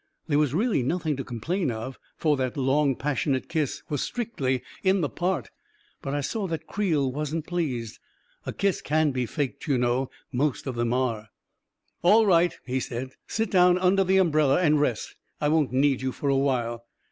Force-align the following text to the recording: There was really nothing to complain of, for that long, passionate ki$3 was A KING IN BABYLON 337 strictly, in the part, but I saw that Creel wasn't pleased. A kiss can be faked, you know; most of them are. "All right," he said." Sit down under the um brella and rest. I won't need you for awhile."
There 0.27 0.39
was 0.39 0.55
really 0.55 0.81
nothing 0.81 1.15
to 1.17 1.23
complain 1.23 1.69
of, 1.69 1.99
for 2.17 2.35
that 2.37 2.57
long, 2.57 2.95
passionate 2.95 3.47
ki$3 3.47 3.83
was 3.87 4.09
A 4.09 4.11
KING 4.11 4.25
IN 4.25 4.31
BABYLON 4.33 4.61
337 4.81 4.81
strictly, 4.81 4.89
in 4.89 5.01
the 5.01 5.09
part, 5.09 5.49
but 6.01 6.15
I 6.15 6.21
saw 6.21 6.47
that 6.47 6.65
Creel 6.65 7.11
wasn't 7.11 7.45
pleased. 7.45 7.99
A 8.47 8.51
kiss 8.51 8.81
can 8.81 9.11
be 9.11 9.27
faked, 9.27 9.67
you 9.67 9.77
know; 9.77 10.09
most 10.31 10.65
of 10.65 10.73
them 10.73 10.91
are. 10.91 11.29
"All 12.01 12.25
right," 12.25 12.57
he 12.65 12.79
said." 12.79 13.11
Sit 13.27 13.51
down 13.51 13.77
under 13.77 14.03
the 14.03 14.19
um 14.19 14.31
brella 14.31 14.59
and 14.63 14.81
rest. 14.81 15.15
I 15.39 15.49
won't 15.49 15.71
need 15.71 16.01
you 16.01 16.11
for 16.11 16.29
awhile." 16.29 16.83